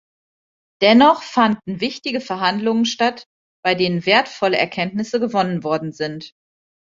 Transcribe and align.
Dennoch 0.81 1.21
fanden 1.21 1.79
wichtige 1.79 2.21
Verhandlungen 2.21 2.85
statt, 2.85 3.25
bei 3.63 3.75
denen 3.75 4.03
wertvolle 4.07 4.57
Erkenntnisse 4.57 5.19
gewonnen 5.19 5.63
worden 5.63 5.91
sind. 5.91 6.31